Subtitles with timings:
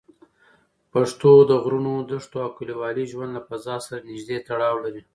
[0.91, 5.01] پښتو د غرونو، دښتو او کلیوالي ژوند له فضا سره نږدې تړاو لري.